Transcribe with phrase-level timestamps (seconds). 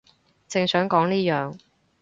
[0.47, 1.59] 正想講呢樣